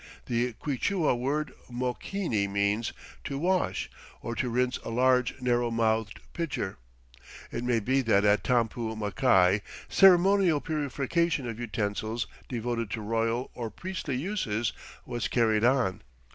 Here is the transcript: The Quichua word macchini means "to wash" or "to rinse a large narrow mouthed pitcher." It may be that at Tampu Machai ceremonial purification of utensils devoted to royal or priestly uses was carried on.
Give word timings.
The 0.25 0.53
Quichua 0.53 1.15
word 1.15 1.53
macchini 1.71 2.49
means 2.49 2.91
"to 3.23 3.37
wash" 3.37 3.87
or 4.23 4.33
"to 4.33 4.49
rinse 4.49 4.77
a 4.79 4.89
large 4.89 5.39
narrow 5.39 5.69
mouthed 5.69 6.21
pitcher." 6.33 6.79
It 7.51 7.63
may 7.63 7.79
be 7.79 8.01
that 8.01 8.25
at 8.25 8.43
Tampu 8.43 8.95
Machai 8.95 9.61
ceremonial 9.89 10.59
purification 10.59 11.47
of 11.47 11.59
utensils 11.59 12.25
devoted 12.49 12.89
to 12.89 13.01
royal 13.01 13.51
or 13.53 13.69
priestly 13.69 14.15
uses 14.15 14.73
was 15.05 15.27
carried 15.27 15.63
on. 15.63 16.01